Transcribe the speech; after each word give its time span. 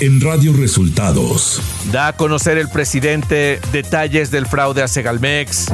en 0.00 0.20
Radio 0.20 0.54
Resultados. 0.54 1.60
Da 1.92 2.08
a 2.08 2.12
conocer 2.14 2.56
el 2.58 2.68
presidente 2.68 3.60
detalles 3.72 4.30
del 4.30 4.46
fraude 4.46 4.82
a 4.82 4.88
Segalmex. 4.88 5.66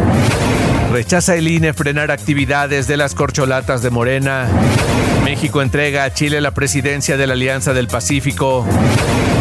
Rechaza 0.91 1.37
el 1.37 1.49
INE 1.49 1.73
frenar 1.73 2.11
actividades 2.11 2.89
de 2.89 2.97
las 2.97 3.15
corcholatas 3.15 3.83
de 3.83 3.91
Morena. 3.91 4.49
México 5.25 5.63
entrega 5.63 6.05
a 6.05 6.13
Chile 6.13 6.41
la 6.41 6.53
presidencia 6.53 7.17
de 7.17 7.27
la 7.27 7.35
Alianza 7.35 7.73
del 7.73 7.87
Pacífico. 7.87 8.67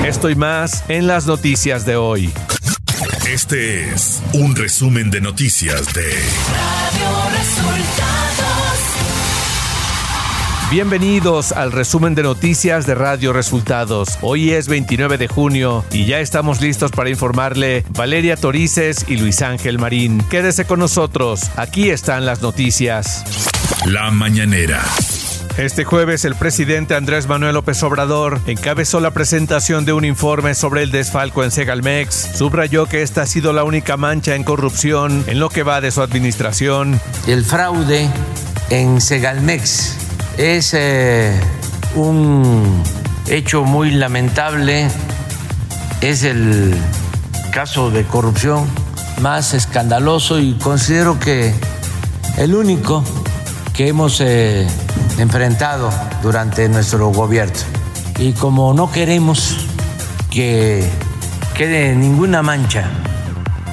Esto 0.06 0.30
y 0.30 0.36
más 0.36 0.84
en 0.88 1.08
las 1.08 1.26
noticias 1.26 1.86
de 1.86 1.96
hoy. 1.96 2.32
Este 3.28 3.90
es 3.90 4.22
un 4.34 4.56
resumen 4.56 5.10
de 5.10 5.22
noticias 5.22 5.94
de 5.94 6.04
Radio 6.04 7.38
Resultados. 7.38 8.95
Bienvenidos 10.72 11.52
al 11.52 11.72
resumen 11.72 12.16
de 12.16 12.24
noticias 12.24 12.88
de 12.88 12.96
Radio 12.96 13.34
Resultados. 13.34 14.18
Hoy 14.22 14.50
es 14.50 14.68
29 14.68 15.20
de 15.20 15.28
junio 15.28 15.86
y 15.92 16.06
ya 16.06 16.20
estamos 16.20 16.60
listos 16.60 16.90
para 16.90 17.12
informarle 17.12 17.86
Valeria 17.92 18.36
Torices 18.36 19.06
y 19.08 19.18
Luis 19.18 19.44
Ángel 19.44 19.78
Marín. 19.78 20.24
Quédese 20.28 20.66
con 20.66 20.80
nosotros, 20.80 21.52
aquí 21.56 21.92
están 21.92 22.26
las 22.26 22.42
noticias. 22.42 23.24
La 23.86 24.10
mañanera. 24.10 24.84
Este 25.56 25.86
jueves 25.86 26.26
el 26.26 26.34
presidente 26.34 26.96
Andrés 26.96 27.28
Manuel 27.28 27.54
López 27.54 27.82
Obrador 27.84 28.42
encabezó 28.48 29.00
la 29.00 29.12
presentación 29.12 29.86
de 29.86 29.94
un 29.94 30.04
informe 30.04 30.56
sobre 30.56 30.82
el 30.82 30.90
desfalco 30.90 31.44
en 31.44 31.52
Segalmex. 31.52 32.32
Subrayó 32.36 32.88
que 32.88 33.04
esta 33.04 33.22
ha 33.22 33.28
sido 33.28 33.54
la 33.54 33.64
única 33.64 33.98
mancha 33.98 34.34
en 34.34 34.44
corrupción 34.44 35.24
en 35.28 35.40
lo 35.40 35.50
que 35.50 35.62
va 35.62 35.80
de 35.80 35.92
su 35.92 36.02
administración. 36.02 37.00
El 37.28 37.46
fraude 37.46 38.10
en 38.72 39.00
Segalmex 39.00 40.05
es 40.38 40.74
eh, 40.74 41.40
un 41.96 42.84
hecho 43.28 43.64
muy 43.64 43.92
lamentable, 43.92 44.88
es 46.02 46.24
el 46.24 46.76
caso 47.52 47.90
de 47.90 48.04
corrupción 48.04 48.68
más 49.22 49.54
escandaloso 49.54 50.40
y 50.40 50.54
considero 50.54 51.20
que 51.20 51.54
el 52.38 52.54
único 52.54 53.04
que 53.74 53.88
hemos 53.88 54.20
eh, 54.22 54.68
enfrentado 55.18 55.90
durante 56.22 56.68
nuestro 56.70 57.10
gobierno. 57.10 57.54
Y 58.18 58.34
como 58.34 58.74
no 58.74 58.92
queremos 58.92 59.58
que 60.30 60.90
quede 61.54 61.96
ninguna 61.96 62.42
mancha 62.42 62.90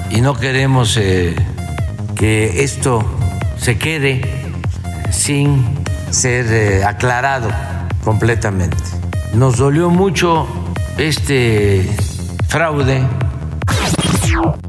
y 0.09 0.21
no 0.21 0.33
queremos 0.33 0.97
eh, 0.97 1.35
que 2.15 2.63
esto 2.63 3.03
se 3.57 3.77
quede 3.77 4.21
sin 5.11 5.72
ser 6.13 6.45
eh, 6.51 6.83
aclarado 6.83 7.49
completamente. 8.03 8.77
Nos 9.33 9.57
dolió 9.57 9.89
mucho 9.89 10.47
este 10.97 11.89
fraude 12.47 13.03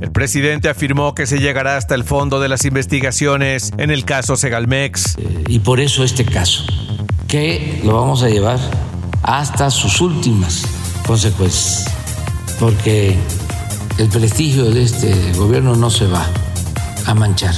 el 0.00 0.12
presidente 0.12 0.68
afirmó 0.68 1.14
que 1.14 1.26
se 1.26 1.38
llegará 1.38 1.76
hasta 1.76 1.94
el 1.94 2.04
fondo 2.04 2.40
de 2.40 2.48
las 2.48 2.64
investigaciones 2.64 3.72
en 3.78 3.90
el 3.90 4.04
caso 4.04 4.36
Segalmex. 4.36 5.16
Eh, 5.18 5.44
y 5.48 5.58
por 5.60 5.80
eso 5.80 6.04
este 6.04 6.24
caso, 6.24 6.64
que 7.28 7.80
lo 7.84 7.94
vamos 7.94 8.22
a 8.22 8.28
llevar 8.28 8.58
hasta 9.22 9.70
sus 9.70 10.00
últimas 10.00 10.66
consecuencias, 11.06 11.90
porque 12.60 13.16
el 13.98 14.08
prestigio 14.08 14.70
de 14.70 14.82
este 14.82 15.32
gobierno 15.32 15.76
no 15.76 15.90
se 15.90 16.06
va 16.06 16.26
a 17.06 17.14
manchar. 17.14 17.54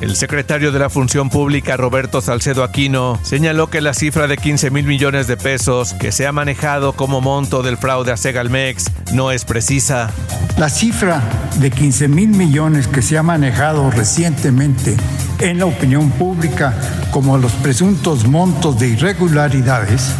El 0.00 0.16
secretario 0.16 0.72
de 0.72 0.78
la 0.78 0.90
Función 0.90 1.30
Pública, 1.30 1.76
Roberto 1.76 2.20
Salcedo 2.20 2.64
Aquino, 2.64 3.18
señaló 3.22 3.70
que 3.70 3.80
la 3.80 3.94
cifra 3.94 4.26
de 4.26 4.36
15 4.36 4.70
mil 4.70 4.84
millones 4.84 5.26
de 5.26 5.36
pesos 5.36 5.94
que 5.94 6.12
se 6.12 6.26
ha 6.26 6.32
manejado 6.32 6.92
como 6.92 7.20
monto 7.20 7.62
del 7.62 7.76
fraude 7.76 8.12
a 8.12 8.16
Segalmex 8.16 8.90
no 9.12 9.30
es 9.30 9.44
precisa. 9.44 10.10
La 10.58 10.68
cifra 10.68 11.22
de 11.56 11.70
15 11.70 12.08
mil 12.08 12.28
millones 12.30 12.88
que 12.88 13.00
se 13.00 13.16
ha 13.16 13.22
manejado 13.22 13.90
recientemente 13.90 14.96
en 15.38 15.58
la 15.58 15.66
opinión 15.66 16.10
pública 16.10 16.74
como 17.10 17.38
los 17.38 17.52
presuntos 17.52 18.26
montos 18.26 18.78
de 18.78 18.88
irregularidades 18.88 20.12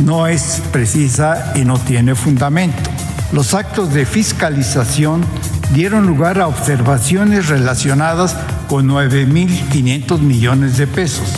no 0.00 0.26
es 0.26 0.62
precisa 0.72 1.52
y 1.54 1.64
no 1.64 1.78
tiene 1.78 2.14
fundamento. 2.14 2.90
Los 3.32 3.54
actos 3.54 3.92
de 3.92 4.06
fiscalización 4.06 5.24
dieron 5.72 6.06
lugar 6.06 6.40
a 6.40 6.46
observaciones 6.46 7.48
relacionadas 7.48 8.36
con 8.66 8.88
9.500 8.88 10.20
millones 10.20 10.76
de 10.76 10.86
pesos. 10.86 11.28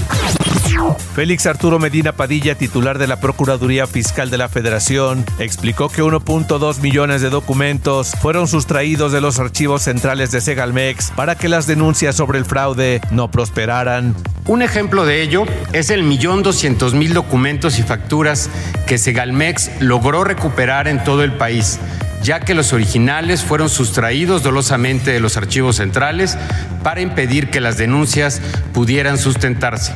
Félix 1.14 1.46
Arturo 1.46 1.78
Medina 1.78 2.12
Padilla, 2.12 2.54
titular 2.54 2.98
de 2.98 3.06
la 3.06 3.20
Procuraduría 3.20 3.86
Fiscal 3.86 4.30
de 4.30 4.38
la 4.38 4.48
Federación, 4.48 5.24
explicó 5.38 5.88
que 5.88 6.02
1.2 6.02 6.80
millones 6.80 7.22
de 7.22 7.30
documentos 7.30 8.12
fueron 8.20 8.48
sustraídos 8.48 9.12
de 9.12 9.20
los 9.20 9.38
archivos 9.38 9.82
centrales 9.82 10.30
de 10.30 10.40
Segalmex 10.40 11.12
para 11.12 11.34
que 11.34 11.48
las 11.48 11.66
denuncias 11.66 12.16
sobre 12.16 12.38
el 12.38 12.44
fraude 12.44 13.00
no 13.10 13.30
prosperaran. 13.30 14.14
Un 14.46 14.62
ejemplo 14.62 15.06
de 15.06 15.22
ello 15.22 15.44
es 15.72 15.90
el 15.90 16.02
millón 16.02 16.42
doscientos 16.42 16.94
mil 16.94 17.14
documentos 17.14 17.78
y 17.78 17.82
facturas 17.82 18.50
que 18.86 18.98
Segalmex 18.98 19.80
logró 19.80 20.22
recuperar 20.22 20.86
en 20.86 21.02
todo 21.02 21.24
el 21.24 21.32
país 21.32 21.80
ya 22.26 22.40
que 22.40 22.54
los 22.54 22.72
originales 22.72 23.44
fueron 23.44 23.68
sustraídos 23.68 24.42
dolosamente 24.42 25.12
de 25.12 25.20
los 25.20 25.36
archivos 25.36 25.76
centrales 25.76 26.36
para 26.82 27.00
impedir 27.00 27.50
que 27.50 27.60
las 27.60 27.78
denuncias 27.78 28.42
pudieran 28.74 29.16
sustentarse. 29.16 29.94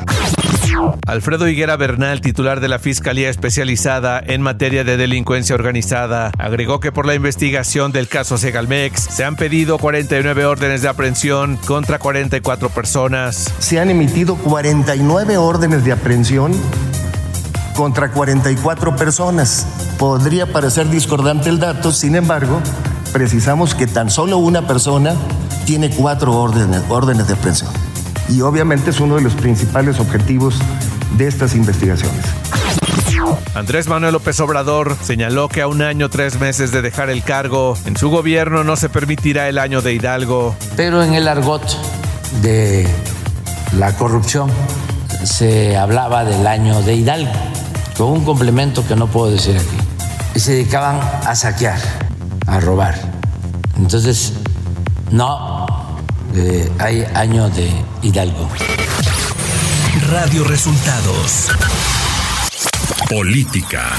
Alfredo 1.08 1.48
Higuera 1.48 1.76
Bernal, 1.76 2.20
titular 2.20 2.60
de 2.60 2.68
la 2.68 2.78
Fiscalía 2.78 3.30
Especializada 3.30 4.22
en 4.24 4.42
materia 4.42 4.84
de 4.84 4.96
delincuencia 4.96 5.56
organizada, 5.56 6.30
agregó 6.38 6.78
que 6.78 6.92
por 6.92 7.04
la 7.04 7.16
investigación 7.16 7.90
del 7.90 8.06
caso 8.06 8.38
Segalmex 8.38 9.00
se 9.00 9.24
han 9.24 9.34
pedido 9.34 9.78
49 9.78 10.44
órdenes 10.44 10.82
de 10.82 10.88
aprehensión 10.88 11.56
contra 11.56 11.98
44 11.98 12.68
personas. 12.68 13.52
Se 13.58 13.80
han 13.80 13.90
emitido 13.90 14.36
49 14.36 15.36
órdenes 15.36 15.84
de 15.84 15.90
aprehensión 15.90 16.52
contra 17.80 18.10
44 18.10 18.94
personas. 18.94 19.66
Podría 19.98 20.44
parecer 20.52 20.90
discordante 20.90 21.48
el 21.48 21.58
dato, 21.58 21.92
sin 21.92 22.14
embargo, 22.14 22.60
precisamos 23.10 23.74
que 23.74 23.86
tan 23.86 24.10
solo 24.10 24.36
una 24.36 24.66
persona 24.66 25.14
tiene 25.64 25.88
cuatro 25.88 26.36
órdenes, 26.36 26.82
órdenes 26.90 27.26
de 27.26 27.32
aprehensión. 27.32 27.70
Y 28.28 28.42
obviamente 28.42 28.90
es 28.90 29.00
uno 29.00 29.16
de 29.16 29.22
los 29.22 29.32
principales 29.32 29.98
objetivos 29.98 30.58
de 31.16 31.26
estas 31.26 31.54
investigaciones. 31.54 32.22
Andrés 33.54 33.88
Manuel 33.88 34.12
López 34.12 34.38
Obrador 34.40 34.94
señaló 35.00 35.48
que 35.48 35.62
a 35.62 35.66
un 35.66 35.80
año, 35.80 36.10
tres 36.10 36.38
meses 36.38 36.72
de 36.72 36.82
dejar 36.82 37.08
el 37.08 37.22
cargo, 37.22 37.78
en 37.86 37.96
su 37.96 38.10
gobierno 38.10 38.62
no 38.62 38.76
se 38.76 38.90
permitirá 38.90 39.48
el 39.48 39.56
año 39.56 39.80
de 39.80 39.94
Hidalgo. 39.94 40.54
Pero 40.76 41.02
en 41.02 41.14
el 41.14 41.26
argot 41.26 41.62
de 42.42 42.86
la 43.78 43.96
corrupción 43.96 44.50
se 45.24 45.78
hablaba 45.78 46.26
del 46.26 46.46
año 46.46 46.82
de 46.82 46.94
Hidalgo 46.96 47.49
con 48.00 48.12
un 48.12 48.24
complemento 48.24 48.82
que 48.88 48.96
no 48.96 49.08
puedo 49.08 49.30
decir 49.30 49.58
aquí. 49.58 49.76
Y 50.34 50.40
se 50.40 50.52
dedicaban 50.52 50.98
a 51.26 51.34
saquear, 51.34 51.78
a 52.46 52.58
robar. 52.58 52.98
Entonces, 53.76 54.32
no 55.10 55.66
eh, 56.34 56.72
hay 56.78 57.04
año 57.12 57.50
de 57.50 57.70
Hidalgo. 58.00 58.48
Radio 60.08 60.44
Resultados. 60.44 61.48
Política. 63.10 63.90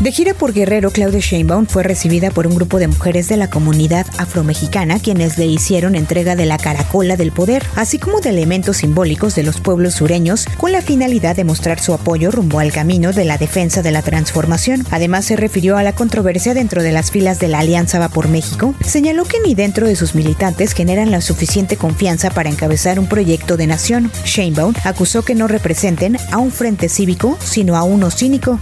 De 0.00 0.12
gira 0.12 0.32
por 0.32 0.52
Guerrero, 0.52 0.92
Claudia 0.92 1.18
Sheinbaum 1.18 1.66
fue 1.66 1.82
recibida 1.82 2.30
por 2.30 2.46
un 2.46 2.54
grupo 2.54 2.78
de 2.78 2.86
mujeres 2.86 3.28
de 3.28 3.36
la 3.36 3.50
comunidad 3.50 4.06
afromexicana 4.16 5.00
quienes 5.00 5.38
le 5.38 5.46
hicieron 5.46 5.96
entrega 5.96 6.36
de 6.36 6.46
la 6.46 6.56
caracola 6.56 7.16
del 7.16 7.32
poder, 7.32 7.66
así 7.74 7.98
como 7.98 8.20
de 8.20 8.30
elementos 8.30 8.76
simbólicos 8.76 9.34
de 9.34 9.42
los 9.42 9.60
pueblos 9.60 9.94
sureños, 9.94 10.46
con 10.56 10.70
la 10.70 10.82
finalidad 10.82 11.34
de 11.34 11.42
mostrar 11.42 11.80
su 11.80 11.94
apoyo 11.94 12.30
rumbo 12.30 12.60
al 12.60 12.70
camino 12.70 13.12
de 13.12 13.24
la 13.24 13.38
defensa 13.38 13.82
de 13.82 13.90
la 13.90 14.02
transformación. 14.02 14.86
Además, 14.92 15.24
se 15.24 15.34
refirió 15.34 15.76
a 15.76 15.82
la 15.82 15.96
controversia 15.96 16.54
dentro 16.54 16.84
de 16.84 16.92
las 16.92 17.10
filas 17.10 17.40
de 17.40 17.48
la 17.48 17.58
Alianza 17.58 17.98
Va 17.98 18.08
por 18.08 18.28
México, 18.28 18.76
señaló 18.84 19.24
que 19.24 19.40
ni 19.44 19.56
dentro 19.56 19.88
de 19.88 19.96
sus 19.96 20.14
militantes 20.14 20.74
generan 20.74 21.10
la 21.10 21.20
suficiente 21.20 21.76
confianza 21.76 22.30
para 22.30 22.50
encabezar 22.50 23.00
un 23.00 23.08
proyecto 23.08 23.56
de 23.56 23.66
nación. 23.66 24.12
Sheinbaum 24.24 24.74
acusó 24.84 25.22
que 25.22 25.34
no 25.34 25.48
representen 25.48 26.18
a 26.30 26.38
un 26.38 26.52
frente 26.52 26.88
cívico, 26.88 27.36
sino 27.42 27.74
a 27.74 27.82
uno 27.82 28.12
cínico. 28.12 28.60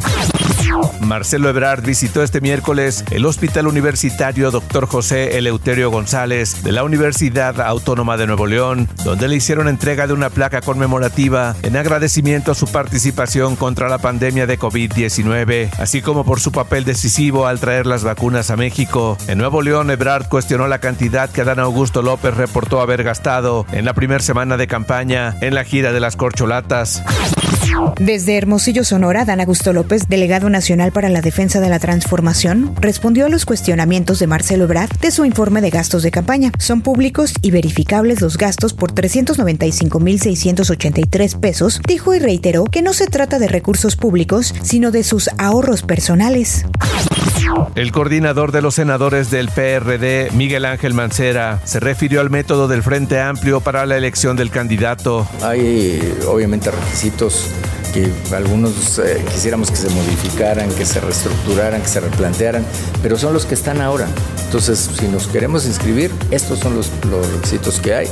Marcelo 1.01 1.49
Ebrard 1.49 1.85
visitó 1.85 2.23
este 2.23 2.41
miércoles 2.41 3.05
el 3.11 3.27
Hospital 3.27 3.67
Universitario 3.67 4.51
Dr. 4.51 4.87
José 4.87 5.39
Eleuterio 5.39 5.91
González 5.91 6.63
de 6.63 6.73
la 6.73 6.85
Universidad 6.85 7.61
Autónoma 7.61 8.17
de 8.17 8.27
Nuevo 8.27 8.47
León, 8.47 8.89
donde 9.05 9.29
le 9.29 9.37
hicieron 9.37 9.69
entrega 9.69 10.07
de 10.07 10.13
una 10.13 10.31
placa 10.31 10.61
conmemorativa 10.61 11.55
en 11.63 11.77
agradecimiento 11.77 12.53
a 12.53 12.55
su 12.55 12.67
participación 12.67 13.57
contra 13.57 13.89
la 13.89 13.99
pandemia 13.99 14.47
de 14.47 14.59
COVID-19, 14.59 15.71
así 15.79 16.03
como 16.03 16.25
por 16.25 16.41
su 16.41 16.53
papel 16.53 16.85
decisivo 16.85 17.47
al 17.47 17.61
traer 17.61 17.87
las 17.87 18.05
vacunas 18.05 18.51
a 18.51 18.57
México. 18.57 19.17
En 19.29 19.39
Nuevo 19.39 19.63
León, 19.63 19.91
Ebrard 19.91 20.29
cuestionó 20.29 20.67
la 20.69 20.81
cantidad 20.81 21.31
que 21.31 21.43
Adán 21.43 21.61
Augusto 21.61 22.03
López 22.03 22.35
reportó 22.35 22.81
haber 22.81 23.05
gastado 23.05 23.67
en 23.73 23.85
la 23.85 23.95
primera 23.95 24.21
semana 24.21 24.57
de 24.57 24.67
campaña 24.67 25.37
en 25.41 25.55
la 25.55 25.65
gira 25.65 25.93
de 25.93 26.01
las 26.01 26.17
corcholatas. 26.17 27.03
Desde 28.01 28.37
Hermosillo, 28.37 28.83
Sonora, 28.85 29.25
Dan 29.25 29.41
Augusto 29.41 29.73
López, 29.73 30.09
delegado 30.09 30.51
nacional 30.51 30.93
para 30.93 31.09
la 31.09 31.21
Defensa 31.21 31.61
de 31.61 31.69
la 31.69 31.79
Transformación 31.79 32.75
respondió 32.81 33.27
a 33.27 33.29
los 33.29 33.45
cuestionamientos 33.45 34.19
de 34.19 34.27
Marcelo 34.27 34.65
Ebrard 34.65 34.91
de 35.01 35.11
su 35.11 35.25
informe 35.25 35.61
de 35.61 35.71
gastos 35.71 36.03
de 36.03 36.11
campaña. 36.11 36.53
Son 36.59 36.83
públicos 36.83 37.35
y 37.43 37.51
verificables 37.51 38.21
los 38.21 38.39
gastos 38.39 38.75
por 38.75 38.93
395.683 38.93 41.41
pesos, 41.41 41.81
dijo 41.87 42.15
y 42.15 42.19
reiteró 42.19 42.65
que 42.65 42.83
no 42.83 42.93
se 42.93 43.07
trata 43.07 43.39
de 43.39 43.47
recursos 43.49 43.97
públicos, 43.97 44.55
sino 44.63 44.91
de 44.91 45.05
sus 45.05 45.31
ahorros 45.39 45.83
personales. 45.83 46.65
El 47.75 47.93
coordinador 47.93 48.53
de 48.53 48.63
los 48.63 48.75
senadores 48.75 49.31
del 49.31 49.49
PRD, 49.49 50.31
Miguel 50.33 50.65
Ángel 50.65 50.95
Mancera, 50.95 51.61
se 51.65 51.81
refirió 51.81 52.21
al 52.21 52.31
método 52.31 52.69
del 52.69 52.83
Frente 52.83 53.21
Amplio 53.21 53.61
para 53.61 53.87
la 53.87 53.97
elección 53.97 54.37
del 54.37 54.51
candidato. 54.51 55.27
Hay 55.43 56.17
obviamente 56.27 56.71
requisitos 56.71 57.51
que 57.93 58.11
algunos 58.35 58.99
eh, 58.99 59.25
quisiéramos 59.33 59.71
que 59.71 59.77
se 59.77 59.89
modificaran, 59.91 60.71
que 60.71 60.85
se 60.85 61.01
reestructuraran, 61.01 61.81
que 61.81 61.89
se 61.89 62.01
replantearan, 62.01 62.65
pero 63.03 63.17
son 63.17 63.33
los 63.33 63.47
que 63.47 63.55
están 63.55 63.81
ahora. 63.81 64.07
Entonces, 64.45 64.91
si 64.99 65.09
nos 65.09 65.27
queremos 65.27 65.67
inscribir, 65.67 66.11
estos 66.31 66.59
son 66.59 66.77
los, 66.77 66.91
los 67.11 67.31
requisitos 67.33 67.81
que 67.81 67.95
hay 67.95 68.09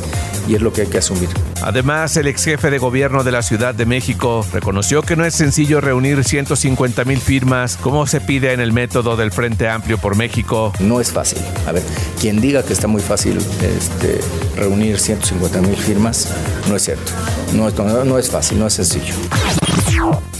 y 0.48 0.54
es 0.54 0.62
lo 0.62 0.72
que 0.72 0.82
hay 0.82 0.86
que 0.88 0.98
asumir. 0.98 1.28
Además, 1.62 2.16
el 2.16 2.26
ex 2.26 2.44
jefe 2.44 2.70
de 2.70 2.78
gobierno 2.78 3.24
de 3.24 3.32
la 3.32 3.42
Ciudad 3.42 3.74
de 3.74 3.86
México 3.86 4.44
reconoció 4.52 5.02
que 5.02 5.16
no 5.16 5.24
es 5.24 5.34
sencillo 5.34 5.80
reunir 5.80 6.24
150 6.24 7.04
mil 7.04 7.18
firmas 7.18 7.76
como 7.76 8.06
se 8.06 8.20
pide 8.20 8.52
en 8.52 8.60
el 8.60 8.72
método 8.72 9.16
del 9.16 9.32
Frente 9.32 9.68
Amplio 9.68 9.98
por 9.98 10.16
México. 10.16 10.72
No 10.80 11.00
es 11.00 11.12
fácil. 11.12 11.38
A 11.66 11.72
ver, 11.72 11.82
quien 12.20 12.40
diga 12.40 12.62
que 12.62 12.72
está 12.72 12.86
muy 12.86 13.02
fácil 13.02 13.38
este, 13.62 14.20
reunir 14.56 14.98
150 14.98 15.60
mil 15.62 15.76
firmas, 15.76 16.28
no 16.68 16.76
es 16.76 16.82
cierto. 16.82 17.12
No, 17.52 17.70
no, 17.70 18.04
no 18.04 18.18
es 18.18 18.30
fácil, 18.30 18.58
no 18.58 18.66
es 18.66 18.74
sencillo. 18.74 19.14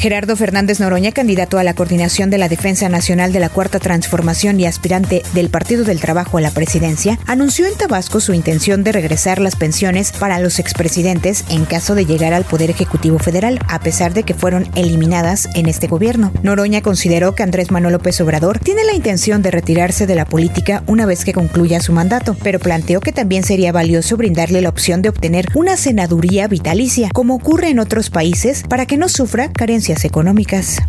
Gerardo 0.04 0.36
Fernández 0.36 0.80
Noroña, 0.80 1.12
candidato 1.12 1.58
a 1.58 1.64
la 1.64 1.74
coordinación 1.74 2.28
de 2.28 2.36
la 2.36 2.50
Defensa 2.50 2.90
Nacional 2.90 3.32
de 3.32 3.40
la 3.40 3.48
Cuarta 3.48 3.78
Transformación 3.78 4.60
y 4.60 4.66
aspirante 4.66 5.22
del 5.32 5.48
Partido 5.48 5.82
del 5.84 5.98
Trabajo 5.98 6.36
a 6.36 6.42
la 6.42 6.50
presidencia, 6.50 7.18
anunció 7.26 7.64
en 7.66 7.74
Tabasco 7.74 8.20
su 8.20 8.34
intención 8.34 8.84
de 8.84 8.92
regresar 8.92 9.40
las 9.40 9.56
pensiones 9.56 10.12
para 10.12 10.40
los 10.40 10.58
expresidentes 10.58 11.44
en 11.48 11.64
caso 11.64 11.94
de 11.94 12.04
llegar 12.04 12.34
al 12.34 12.44
Poder 12.44 12.68
Ejecutivo 12.68 13.18
Federal, 13.18 13.58
a 13.66 13.80
pesar 13.80 14.12
de 14.12 14.24
que 14.24 14.34
fueron 14.34 14.68
eliminadas 14.74 15.48
en 15.54 15.70
este 15.70 15.86
gobierno. 15.86 16.32
Noroña 16.42 16.82
consideró 16.82 17.34
que 17.34 17.42
Andrés 17.42 17.70
Manuel 17.70 17.94
López 17.94 18.20
Obrador 18.20 18.58
tiene 18.58 18.84
la 18.84 18.94
intención 18.94 19.40
de 19.40 19.52
retirarse 19.52 20.06
de 20.06 20.14
la 20.14 20.26
política 20.26 20.82
una 20.86 21.06
vez 21.06 21.24
que 21.24 21.32
concluya 21.32 21.80
su 21.80 21.92
mandato, 21.94 22.36
pero 22.42 22.58
planteó 22.58 23.00
que 23.00 23.12
también 23.12 23.42
sería 23.42 23.72
valioso 23.72 24.18
brindarle 24.18 24.60
la 24.60 24.68
opción 24.68 25.00
de 25.00 25.08
obtener 25.08 25.46
una 25.54 25.78
senaduría 25.78 26.46
vitalicia, 26.46 27.08
como 27.14 27.36
ocurre 27.36 27.70
en 27.70 27.78
otros 27.78 28.10
países, 28.10 28.64
para 28.68 28.84
que 28.84 28.98
no 28.98 29.08
sufra 29.08 29.50
carencias 29.54 30.04
económicas. 30.04 30.82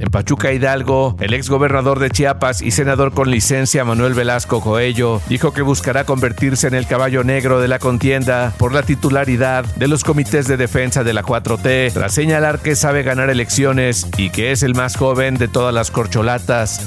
En 0.00 0.10
Pachuca 0.10 0.52
Hidalgo, 0.52 1.16
el 1.20 1.34
ex 1.34 1.48
gobernador 1.48 1.98
de 2.00 2.10
Chiapas 2.10 2.60
y 2.62 2.70
senador 2.70 3.12
con 3.12 3.30
licencia 3.30 3.84
Manuel 3.84 4.14
Velasco 4.14 4.60
Coello 4.60 5.20
dijo 5.28 5.52
que 5.52 5.62
buscará 5.62 6.04
convertirse 6.04 6.66
en 6.66 6.74
el 6.74 6.86
caballo 6.86 7.22
negro 7.24 7.60
de 7.60 7.68
la 7.68 7.78
contienda 7.78 8.52
por 8.58 8.72
la 8.72 8.82
titularidad 8.82 9.64
de 9.76 9.88
los 9.88 10.02
comités 10.02 10.48
de 10.48 10.56
defensa 10.56 11.04
de 11.04 11.12
la 11.12 11.22
4T, 11.22 11.92
tras 11.92 12.14
señalar 12.14 12.60
que 12.60 12.74
sabe 12.74 13.02
ganar 13.02 13.30
elecciones 13.30 14.08
y 14.16 14.30
que 14.30 14.52
es 14.52 14.62
el 14.62 14.74
más 14.74 14.96
joven 14.96 15.36
de 15.36 15.48
todas 15.48 15.74
las 15.74 15.90
corcholatas. 15.90 16.86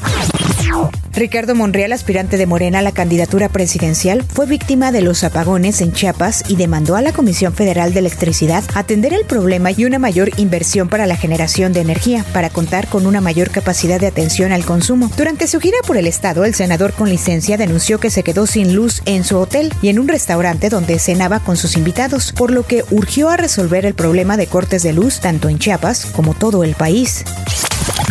Ricardo 1.13 1.53
Monreal, 1.53 1.91
aspirante 1.91 2.37
de 2.37 2.47
Morena 2.47 2.79
a 2.79 2.81
la 2.81 2.91
candidatura 2.91 3.47
presidencial, 3.47 4.23
fue 4.23 4.47
víctima 4.47 4.91
de 4.91 5.01
los 5.01 5.23
apagones 5.23 5.79
en 5.81 5.93
Chiapas 5.93 6.43
y 6.47 6.55
demandó 6.55 6.95
a 6.95 7.03
la 7.03 7.13
Comisión 7.13 7.53
Federal 7.53 7.93
de 7.93 7.99
Electricidad 7.99 8.63
atender 8.73 9.13
el 9.13 9.23
problema 9.25 9.69
y 9.71 9.85
una 9.85 9.99
mayor 9.99 10.31
inversión 10.37 10.89
para 10.89 11.05
la 11.05 11.15
generación 11.15 11.71
de 11.71 11.81
energía, 11.81 12.25
para 12.33 12.49
contar 12.49 12.87
con 12.87 13.05
una 13.05 13.21
mayor 13.21 13.51
capacidad 13.51 13.99
de 13.99 14.07
atención 14.07 14.51
al 14.51 14.65
consumo. 14.65 15.11
Durante 15.15 15.47
su 15.47 15.59
gira 15.59 15.77
por 15.85 15.97
el 15.97 16.07
estado, 16.07 16.45
el 16.45 16.55
senador 16.55 16.93
con 16.93 17.09
licencia 17.09 17.57
denunció 17.57 17.99
que 17.99 18.09
se 18.09 18.23
quedó 18.23 18.47
sin 18.47 18.73
luz 18.73 19.03
en 19.05 19.23
su 19.23 19.37
hotel 19.37 19.71
y 19.83 19.89
en 19.89 19.99
un 19.99 20.07
restaurante 20.07 20.69
donde 20.69 20.97
cenaba 20.97 21.41
con 21.41 21.57
sus 21.57 21.77
invitados, 21.77 22.33
por 22.33 22.49
lo 22.49 22.65
que 22.65 22.83
urgió 22.89 23.29
a 23.29 23.37
resolver 23.37 23.85
el 23.85 23.93
problema 23.93 24.35
de 24.35 24.47
cortes 24.47 24.81
de 24.81 24.93
luz 24.93 25.19
tanto 25.19 25.47
en 25.47 25.59
Chiapas 25.59 26.07
como 26.07 26.33
todo 26.33 26.63
el 26.63 26.73
país. 26.73 27.23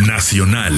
Nacional. 0.07 0.73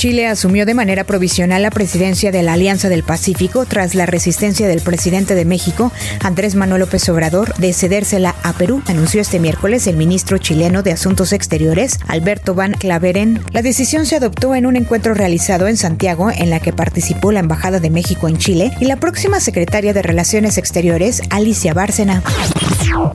Chile 0.00 0.28
asumió 0.28 0.64
de 0.64 0.72
manera 0.72 1.04
provisional 1.04 1.60
la 1.60 1.70
presidencia 1.70 2.32
de 2.32 2.42
la 2.42 2.54
Alianza 2.54 2.88
del 2.88 3.02
Pacífico 3.02 3.66
tras 3.66 3.94
la 3.94 4.06
resistencia 4.06 4.66
del 4.66 4.80
presidente 4.80 5.34
de 5.34 5.44
México, 5.44 5.92
Andrés 6.24 6.54
Manuel 6.54 6.80
López 6.80 7.06
Obrador, 7.10 7.54
de 7.56 7.74
cedérsela 7.74 8.34
a 8.42 8.54
Perú, 8.54 8.82
anunció 8.86 9.20
este 9.20 9.38
miércoles 9.38 9.86
el 9.86 9.98
ministro 9.98 10.38
chileno 10.38 10.82
de 10.82 10.92
Asuntos 10.92 11.34
Exteriores, 11.34 11.98
Alberto 12.08 12.54
Van 12.54 12.72
Claveren. 12.72 13.42
La 13.52 13.60
decisión 13.60 14.06
se 14.06 14.16
adoptó 14.16 14.54
en 14.54 14.64
un 14.64 14.76
encuentro 14.76 15.12
realizado 15.12 15.68
en 15.68 15.76
Santiago 15.76 16.30
en 16.30 16.48
la 16.48 16.60
que 16.60 16.72
participó 16.72 17.30
la 17.30 17.40
Embajada 17.40 17.78
de 17.78 17.90
México 17.90 18.26
en 18.26 18.38
Chile 18.38 18.72
y 18.80 18.86
la 18.86 18.96
próxima 18.96 19.38
secretaria 19.38 19.92
de 19.92 20.00
Relaciones 20.00 20.56
Exteriores, 20.56 21.20
Alicia 21.28 21.74
Bárcena. 21.74 22.22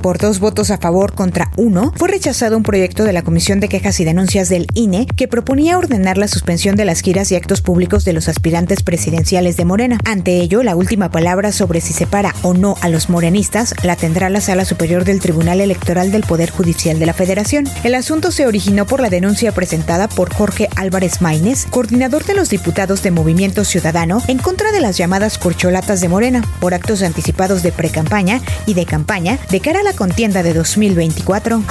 Por 0.01 0.17
dos 0.17 0.39
votos 0.39 0.71
a 0.71 0.77
favor 0.77 1.13
contra 1.13 1.51
uno, 1.57 1.93
fue 1.95 2.09
rechazado 2.09 2.57
un 2.57 2.63
proyecto 2.63 3.03
de 3.03 3.13
la 3.13 3.21
Comisión 3.21 3.59
de 3.59 3.69
Quejas 3.69 3.99
y 3.99 4.05
Denuncias 4.05 4.49
del 4.49 4.67
INE 4.73 5.07
que 5.15 5.27
proponía 5.27 5.77
ordenar 5.77 6.17
la 6.17 6.27
suspensión 6.27 6.75
de 6.75 6.85
las 6.85 7.01
giras 7.01 7.31
y 7.31 7.35
actos 7.35 7.61
públicos 7.61 8.05
de 8.05 8.13
los 8.13 8.27
aspirantes 8.27 8.83
presidenciales 8.83 9.57
de 9.57 9.65
Morena. 9.65 9.99
Ante 10.05 10.39
ello, 10.41 10.63
la 10.63 10.75
última 10.75 11.11
palabra 11.11 11.51
sobre 11.51 11.81
si 11.81 11.93
se 11.93 12.07
para 12.07 12.33
o 12.41 12.53
no 12.53 12.75
a 12.81 12.89
los 12.89 13.09
morenistas 13.09 13.75
la 13.83 13.95
tendrá 13.95 14.29
la 14.29 14.41
Sala 14.41 14.65
Superior 14.65 15.05
del 15.05 15.19
Tribunal 15.19 15.61
Electoral 15.61 16.11
del 16.11 16.23
Poder 16.23 16.49
Judicial 16.49 16.99
de 16.99 17.05
la 17.05 17.13
Federación. 17.13 17.65
El 17.83 17.95
asunto 17.95 18.31
se 18.31 18.47
originó 18.47 18.85
por 18.85 18.99
la 18.99 19.09
denuncia 19.09 19.51
presentada 19.51 20.07
por 20.07 20.33
Jorge 20.33 20.69
Álvarez 20.75 21.21
Maínez, 21.21 21.65
coordinador 21.69 22.25
de 22.25 22.35
los 22.35 22.49
diputados 22.49 23.03
de 23.03 23.11
Movimiento 23.11 23.63
Ciudadano, 23.63 24.21
en 24.27 24.37
contra 24.37 24.71
de 24.71 24.81
las 24.81 24.97
llamadas 24.97 25.37
corcholatas 25.37 26.01
de 26.01 26.09
Morena, 26.09 26.43
por 26.59 26.73
actos 26.73 27.01
anticipados 27.03 27.63
de 27.63 27.71
precampaña 27.71 28.41
y 28.65 28.73
de 28.73 28.85
campaña 28.85 29.39
de 29.49 29.59
cara 29.59 29.74
a 29.75 29.83
la 29.83 29.93
contienda 29.93 30.43
de 30.43 30.53
2024. 30.53 31.63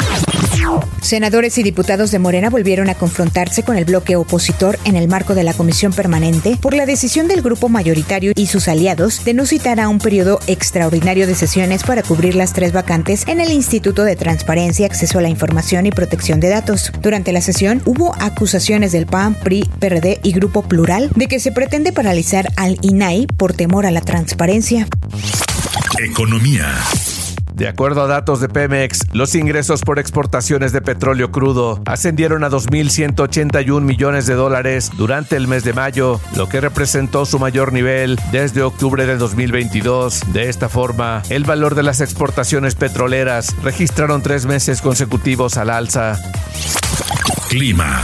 Senadores 1.00 1.58
y 1.58 1.62
diputados 1.62 2.10
de 2.10 2.18
Morena 2.18 2.50
volvieron 2.50 2.88
a 2.88 2.94
confrontarse 2.94 3.62
con 3.62 3.76
el 3.76 3.84
bloque 3.84 4.16
opositor 4.16 4.78
en 4.84 4.96
el 4.96 5.08
marco 5.08 5.34
de 5.34 5.44
la 5.44 5.52
comisión 5.52 5.92
permanente 5.92 6.56
por 6.60 6.74
la 6.74 6.86
decisión 6.86 7.28
del 7.28 7.42
grupo 7.42 7.68
mayoritario 7.68 8.32
y 8.34 8.46
sus 8.46 8.68
aliados 8.68 9.24
de 9.24 9.34
no 9.34 9.46
citar 9.46 9.80
a 9.80 9.88
un 9.88 9.98
periodo 9.98 10.40
extraordinario 10.46 11.26
de 11.26 11.34
sesiones 11.34 11.84
para 11.84 12.02
cubrir 12.02 12.34
las 12.34 12.52
tres 12.52 12.72
vacantes 12.72 13.26
en 13.28 13.40
el 13.40 13.50
Instituto 13.50 14.04
de 14.04 14.16
Transparencia, 14.16 14.86
Acceso 14.86 15.18
a 15.18 15.22
la 15.22 15.28
Información 15.28 15.86
y 15.86 15.90
Protección 15.90 16.40
de 16.40 16.48
Datos. 16.48 16.92
Durante 17.00 17.32
la 17.32 17.40
sesión 17.40 17.82
hubo 17.84 18.14
acusaciones 18.20 18.92
del 18.92 19.06
PAN, 19.06 19.34
PRI, 19.34 19.68
PRD 19.78 20.20
y 20.22 20.32
Grupo 20.32 20.62
Plural 20.62 21.10
de 21.14 21.28
que 21.28 21.40
se 21.40 21.52
pretende 21.52 21.92
paralizar 21.92 22.48
al 22.56 22.78
INAI 22.82 23.26
por 23.26 23.52
temor 23.52 23.86
a 23.86 23.90
la 23.90 24.00
transparencia. 24.00 24.88
Economía. 25.98 26.74
De 27.54 27.68
acuerdo 27.68 28.02
a 28.02 28.06
datos 28.08 28.40
de 28.40 28.48
Pemex, 28.48 29.06
los 29.12 29.36
ingresos 29.36 29.82
por 29.82 30.00
exportaciones 30.00 30.72
de 30.72 30.82
petróleo 30.82 31.30
crudo 31.30 31.80
ascendieron 31.86 32.42
a 32.42 32.50
2.181 32.50 33.80
millones 33.80 34.26
de 34.26 34.34
dólares 34.34 34.90
durante 34.96 35.36
el 35.36 35.46
mes 35.46 35.62
de 35.62 35.72
mayo, 35.72 36.20
lo 36.34 36.48
que 36.48 36.60
representó 36.60 37.24
su 37.26 37.38
mayor 37.38 37.72
nivel 37.72 38.18
desde 38.32 38.62
octubre 38.62 39.06
de 39.06 39.16
2022. 39.16 40.32
De 40.32 40.48
esta 40.48 40.68
forma, 40.68 41.22
el 41.30 41.44
valor 41.44 41.76
de 41.76 41.84
las 41.84 42.00
exportaciones 42.00 42.74
petroleras 42.74 43.54
registraron 43.62 44.20
tres 44.20 44.46
meses 44.46 44.82
consecutivos 44.82 45.56
al 45.56 45.70
alza. 45.70 46.18
Clima. 47.48 48.02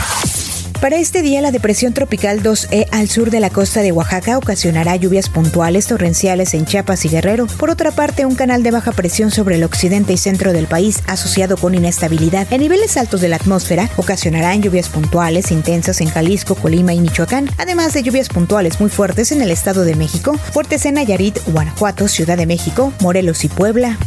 Para 0.80 0.96
este 0.96 1.20
día, 1.20 1.42
la 1.42 1.50
depresión 1.50 1.92
tropical 1.92 2.42
2E 2.42 2.86
al 2.90 3.10
sur 3.10 3.30
de 3.30 3.38
la 3.38 3.50
costa 3.50 3.82
de 3.82 3.92
Oaxaca 3.92 4.38
ocasionará 4.38 4.96
lluvias 4.96 5.28
puntuales 5.28 5.86
torrenciales 5.86 6.54
en 6.54 6.64
Chiapas 6.64 7.04
y 7.04 7.10
Guerrero. 7.10 7.46
Por 7.46 7.68
otra 7.68 7.90
parte, 7.90 8.24
un 8.24 8.34
canal 8.34 8.62
de 8.62 8.70
baja 8.70 8.92
presión 8.92 9.30
sobre 9.30 9.56
el 9.56 9.64
occidente 9.64 10.14
y 10.14 10.16
centro 10.16 10.54
del 10.54 10.66
país, 10.66 11.02
asociado 11.06 11.58
con 11.58 11.74
inestabilidad 11.74 12.50
en 12.50 12.62
niveles 12.62 12.96
altos 12.96 13.20
de 13.20 13.28
la 13.28 13.36
atmósfera, 13.36 13.90
ocasionará 13.98 14.56
lluvias 14.56 14.88
puntuales 14.88 15.50
intensas 15.50 16.00
en 16.00 16.08
Jalisco, 16.08 16.54
Colima 16.54 16.94
y 16.94 17.00
Michoacán, 17.00 17.50
además 17.58 17.92
de 17.92 18.02
lluvias 18.02 18.30
puntuales 18.30 18.80
muy 18.80 18.88
fuertes 18.88 19.32
en 19.32 19.42
el 19.42 19.50
Estado 19.50 19.84
de 19.84 19.96
México, 19.96 20.38
fuertes 20.52 20.86
en 20.86 20.94
Nayarit, 20.94 21.40
Guanajuato, 21.48 22.08
Ciudad 22.08 22.38
de 22.38 22.46
México, 22.46 22.94
Morelos 23.00 23.44
y 23.44 23.48
Puebla. 23.48 23.98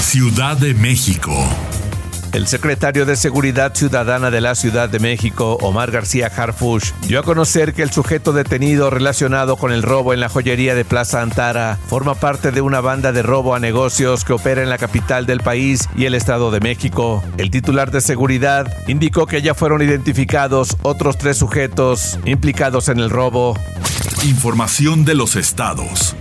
Ciudad 0.00 0.56
de 0.56 0.74
México. 0.74 1.32
El 2.36 2.46
secretario 2.46 3.06
de 3.06 3.16
Seguridad 3.16 3.74
Ciudadana 3.74 4.30
de 4.30 4.42
la 4.42 4.54
Ciudad 4.54 4.90
de 4.90 4.98
México, 4.98 5.56
Omar 5.62 5.90
García 5.90 6.26
Harfush, 6.26 6.92
dio 7.08 7.18
a 7.18 7.22
conocer 7.22 7.72
que 7.72 7.82
el 7.82 7.90
sujeto 7.90 8.34
detenido 8.34 8.90
relacionado 8.90 9.56
con 9.56 9.72
el 9.72 9.82
robo 9.82 10.12
en 10.12 10.20
la 10.20 10.28
joyería 10.28 10.74
de 10.74 10.84
Plaza 10.84 11.22
Antara 11.22 11.78
forma 11.86 12.14
parte 12.14 12.52
de 12.52 12.60
una 12.60 12.82
banda 12.82 13.12
de 13.12 13.22
robo 13.22 13.54
a 13.54 13.58
negocios 13.58 14.22
que 14.22 14.34
opera 14.34 14.62
en 14.62 14.68
la 14.68 14.76
capital 14.76 15.24
del 15.24 15.40
país 15.40 15.88
y 15.96 16.04
el 16.04 16.14
Estado 16.14 16.50
de 16.50 16.60
México. 16.60 17.24
El 17.38 17.50
titular 17.50 17.90
de 17.90 18.02
seguridad 18.02 18.70
indicó 18.86 19.26
que 19.26 19.40
ya 19.40 19.54
fueron 19.54 19.80
identificados 19.80 20.76
otros 20.82 21.16
tres 21.16 21.38
sujetos 21.38 22.18
implicados 22.26 22.90
en 22.90 22.98
el 22.98 23.08
robo. 23.08 23.58
Información 24.24 25.06
de 25.06 25.14
los 25.14 25.36
estados. 25.36 26.14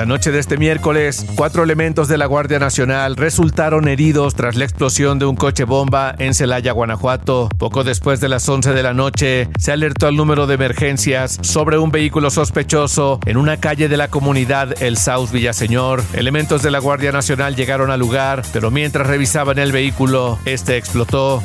La 0.00 0.06
noche 0.06 0.32
de 0.32 0.38
este 0.38 0.56
miércoles, 0.56 1.26
cuatro 1.36 1.62
elementos 1.62 2.08
de 2.08 2.16
la 2.16 2.24
Guardia 2.24 2.58
Nacional 2.58 3.16
resultaron 3.16 3.86
heridos 3.86 4.34
tras 4.34 4.56
la 4.56 4.64
explosión 4.64 5.18
de 5.18 5.26
un 5.26 5.36
coche 5.36 5.64
bomba 5.64 6.14
en 6.18 6.32
Celaya, 6.32 6.72
Guanajuato. 6.72 7.50
Poco 7.58 7.84
después 7.84 8.18
de 8.18 8.30
las 8.30 8.48
11 8.48 8.72
de 8.72 8.82
la 8.82 8.94
noche, 8.94 9.50
se 9.58 9.72
alertó 9.72 10.06
al 10.06 10.16
número 10.16 10.46
de 10.46 10.54
emergencias 10.54 11.38
sobre 11.42 11.76
un 11.76 11.90
vehículo 11.90 12.30
sospechoso 12.30 13.20
en 13.26 13.36
una 13.36 13.58
calle 13.58 13.90
de 13.90 13.98
la 13.98 14.08
comunidad 14.08 14.82
El 14.82 14.96
South 14.96 15.32
Villaseñor. 15.32 16.02
Elementos 16.14 16.62
de 16.62 16.70
la 16.70 16.78
Guardia 16.78 17.12
Nacional 17.12 17.54
llegaron 17.54 17.90
al 17.90 18.00
lugar, 18.00 18.42
pero 18.54 18.70
mientras 18.70 19.06
revisaban 19.06 19.58
el 19.58 19.70
vehículo, 19.70 20.38
este 20.46 20.78
explotó. 20.78 21.42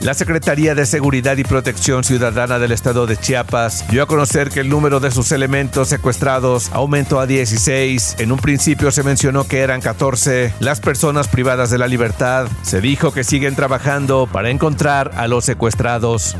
La 0.00 0.14
Secretaría 0.14 0.74
de 0.74 0.86
Seguridad 0.86 1.36
y 1.36 1.44
Protección 1.44 2.04
Ciudadana 2.04 2.58
del 2.58 2.72
Estado 2.72 3.06
de 3.06 3.16
Chiapas 3.16 3.84
dio 3.90 4.02
a 4.02 4.06
conocer 4.06 4.48
que 4.48 4.60
el 4.60 4.68
número 4.68 4.98
de 4.98 5.10
sus 5.10 5.30
elementos 5.32 5.88
secuestrados 5.88 6.70
aumentó 6.72 7.20
a 7.20 7.26
16. 7.26 8.16
En 8.18 8.32
un 8.32 8.38
principio 8.38 8.90
se 8.90 9.02
mencionó 9.02 9.44
que 9.44 9.60
eran 9.60 9.80
14. 9.80 10.54
Las 10.60 10.80
personas 10.80 11.28
privadas 11.28 11.70
de 11.70 11.78
la 11.78 11.86
libertad 11.86 12.48
se 12.62 12.80
dijo 12.80 13.12
que 13.12 13.24
siguen 13.24 13.54
trabajando 13.54 14.26
para 14.26 14.50
encontrar 14.50 15.12
a 15.16 15.28
los 15.28 15.44
secuestrados. 15.44 16.36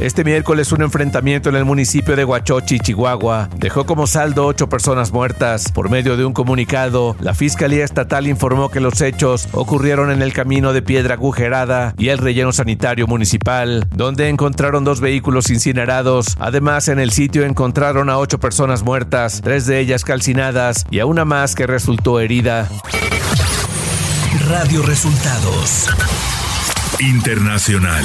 Este 0.00 0.24
miércoles 0.24 0.72
un 0.72 0.82
enfrentamiento 0.82 1.48
en 1.48 1.56
el 1.56 1.64
municipio 1.64 2.16
de 2.16 2.24
Huachochi, 2.24 2.78
Chihuahua, 2.78 3.48
dejó 3.56 3.84
como 3.84 4.06
saldo 4.06 4.46
ocho 4.46 4.68
personas 4.68 5.12
muertas. 5.12 5.72
Por 5.72 5.90
medio 5.90 6.16
de 6.16 6.24
un 6.24 6.32
comunicado, 6.32 7.16
la 7.20 7.34
Fiscalía 7.34 7.84
Estatal 7.84 8.26
informó 8.26 8.70
que 8.70 8.80
los 8.80 9.00
hechos 9.00 9.48
ocurrieron 9.52 10.10
en 10.10 10.22
el 10.22 10.32
camino 10.32 10.72
de 10.72 10.82
Piedra 10.82 11.14
Agujerada 11.14 11.94
y 11.98 12.08
el 12.08 12.18
relleno 12.18 12.52
sanitario 12.52 13.06
municipal, 13.06 13.86
donde 13.94 14.28
encontraron 14.28 14.84
dos 14.84 15.00
vehículos 15.00 15.50
incinerados. 15.50 16.36
Además, 16.38 16.88
en 16.88 16.98
el 16.98 17.10
sitio 17.10 17.44
encontraron 17.44 18.10
a 18.10 18.18
ocho 18.18 18.38
personas 18.38 18.82
muertas, 18.82 19.40
tres 19.42 19.66
de 19.66 19.80
ellas 19.80 20.04
calcinadas 20.04 20.84
y 20.90 21.00
a 21.00 21.06
una 21.06 21.24
más 21.24 21.54
que 21.54 21.66
resultó 21.66 22.20
herida. 22.20 22.68
Radio 24.48 24.82
Resultados 24.82 25.88
Internacional. 27.00 28.04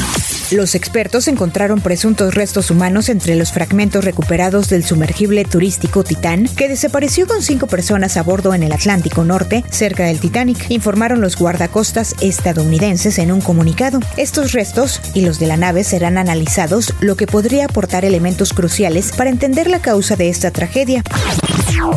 Los 0.52 0.76
expertos 0.76 1.28
encontraron 1.28 1.82
presuntos 1.82 2.36
restos 2.36 2.70
humanos 2.70 3.10
entre 3.10 3.36
los 3.36 3.52
fragmentos 3.52 4.06
recuperados 4.06 4.70
del 4.70 4.84
sumergible 4.84 5.46
turístico 5.46 6.04
Titán, 6.04 6.48
que 6.56 6.68
desapareció 6.68 7.28
con 7.28 7.42
cinco 7.42 7.68
personas 7.68 8.18
a 8.18 8.24
bordo 8.24 8.54
en 8.54 8.62
el 8.62 8.72
Atlántico 8.72 9.24
Norte, 9.24 9.64
cerca 9.72 10.06
del 10.06 10.20
Titanic, 10.20 10.70
informaron 10.70 11.22
los 11.22 11.38
guardacostas 11.38 12.16
estadounidenses 12.22 13.18
en 13.18 13.32
un 13.32 13.42
comunicado. 13.42 14.00
Estos 14.18 14.52
restos 14.52 15.02
y 15.14 15.22
los 15.22 15.40
de 15.40 15.48
la 15.48 15.58
nave 15.58 15.84
serán 15.84 16.18
analizados, 16.18 16.94
lo 17.00 17.16
que 17.16 17.26
podría 17.26 17.66
aportar 17.66 18.06
elementos 18.06 18.54
cruciales 18.54 19.12
para 19.12 19.30
entender 19.30 19.70
la 19.70 19.80
causa 19.80 20.16
de 20.16 20.30
esta 20.30 20.52
tragedia. 20.52 21.04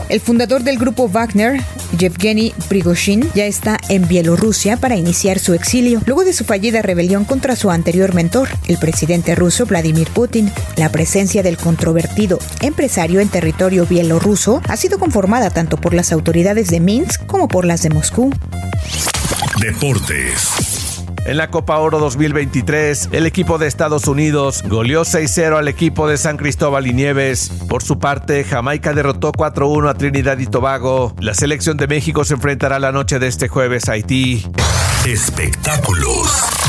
El 0.09 0.21
fundador 0.21 0.63
del 0.63 0.79
grupo 0.79 1.09
Wagner, 1.09 1.61
Yevgeny 1.99 2.53
Prigozhin, 2.69 3.29
ya 3.35 3.47
está 3.47 3.79
en 3.89 4.09
Bielorrusia 4.09 4.77
para 4.77 4.97
iniciar 4.97 5.39
su 5.39 5.55
exilio, 5.55 6.01
luego 6.07 6.25
de 6.25 6.33
su 6.33 6.45
fallida 6.45 6.83
rebelión 6.83 7.25
contra 7.25 7.57
su 7.57 7.71
anterior 7.71 8.15
mentor, 8.15 8.36
el 8.67 8.79
presidente 8.79 9.35
ruso 9.35 9.65
Vladimir 9.67 10.09
Putin. 10.09 10.53
La 10.77 10.91
presencia 10.91 11.43
del 11.43 11.57
controvertido 11.57 12.39
empresario 12.61 13.21
en 13.21 13.29
territorio 13.29 13.87
bielorruso 13.87 14.61
ha 14.69 14.77
sido 14.77 14.99
conformada 14.99 15.51
tanto 15.51 15.77
por 15.77 15.95
las 15.95 16.13
autoridades 16.13 16.69
de 16.69 16.81
Minsk 16.81 17.25
como 17.27 17.49
por 17.49 17.65
las 17.65 17.83
de 17.83 17.91
Moscú. 17.91 18.33
Deportes. 19.61 21.03
En 21.25 21.39
la 21.39 21.51
Copa 21.51 21.79
Oro 21.79 21.99
2023, 21.99 23.09
el 23.13 23.27
equipo 23.27 23.59
de 23.59 23.67
Estados 23.67 24.07
Unidos 24.07 24.63
goleó 24.69 25.03
6-0 25.03 25.59
al 25.59 25.67
equipo 25.67 26.07
de 26.07 26.19
San 26.19 26.37
Cristóbal 26.37 26.87
y 26.87 26.93
Nieves. 26.93 27.51
Por 27.69 27.83
su 27.83 27.99
parte, 27.99 28.45
Jamaica 28.45 28.93
derrotó 28.93 29.33
4-1 29.33 29.91
a 29.91 29.95
Trinidad 29.95 30.39
y 30.39 30.47
Tobago. 30.47 31.15
La 31.19 31.35
selección 31.35 31.77
de 31.79 31.89
México 31.89 32.25
se 32.25 32.35
enfrentará 32.35 32.79
la 32.79 32.93
noche 32.93 33.19
de 33.19 33.27
este 33.27 33.49
jueves 33.49 33.89
a 33.89 33.93
Haití. 33.93 34.47
Espectáculos. 35.05 36.66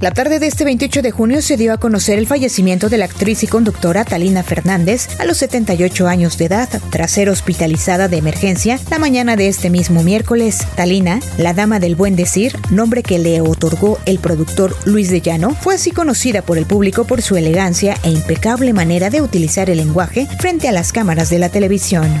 La 0.00 0.10
tarde 0.10 0.38
de 0.38 0.46
este 0.46 0.64
28 0.64 1.00
de 1.00 1.10
junio 1.10 1.40
se 1.40 1.56
dio 1.56 1.72
a 1.72 1.78
conocer 1.78 2.18
el 2.18 2.26
fallecimiento 2.26 2.90
de 2.90 2.98
la 2.98 3.06
actriz 3.06 3.42
y 3.42 3.46
conductora 3.46 4.04
Talina 4.04 4.42
Fernández 4.42 5.08
a 5.18 5.24
los 5.24 5.38
78 5.38 6.06
años 6.06 6.36
de 6.36 6.44
edad, 6.44 6.68
tras 6.90 7.12
ser 7.12 7.30
hospitalizada 7.30 8.06
de 8.06 8.18
emergencia 8.18 8.78
la 8.90 8.98
mañana 8.98 9.36
de 9.36 9.48
este 9.48 9.70
mismo 9.70 10.02
miércoles. 10.02 10.66
Talina, 10.76 11.20
la 11.38 11.54
dama 11.54 11.80
del 11.80 11.96
buen 11.96 12.14
decir, 12.14 12.54
nombre 12.70 13.02
que 13.02 13.18
le 13.18 13.40
otorgó 13.40 13.98
el 14.04 14.18
productor 14.18 14.76
Luis 14.84 15.08
de 15.08 15.22
Llano, 15.22 15.54
fue 15.54 15.76
así 15.76 15.92
conocida 15.92 16.42
por 16.42 16.58
el 16.58 16.66
público 16.66 17.04
por 17.04 17.22
su 17.22 17.36
elegancia 17.36 17.96
e 18.02 18.10
impecable 18.10 18.74
manera 18.74 19.08
de 19.08 19.22
utilizar 19.22 19.70
el 19.70 19.78
lenguaje 19.78 20.28
frente 20.38 20.68
a 20.68 20.72
las 20.72 20.92
cámaras 20.92 21.30
de 21.30 21.38
la 21.38 21.48
televisión. 21.48 22.20